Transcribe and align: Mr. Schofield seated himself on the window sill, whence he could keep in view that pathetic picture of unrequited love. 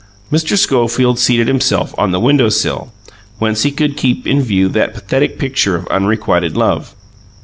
Mr. 0.31 0.57
Schofield 0.57 1.19
seated 1.19 1.47
himself 1.47 1.93
on 1.95 2.09
the 2.09 2.19
window 2.19 2.49
sill, 2.49 2.91
whence 3.37 3.61
he 3.61 3.69
could 3.69 3.95
keep 3.95 4.25
in 4.25 4.41
view 4.41 4.67
that 4.67 4.95
pathetic 4.95 5.37
picture 5.37 5.75
of 5.75 5.85
unrequited 5.91 6.57
love. 6.57 6.95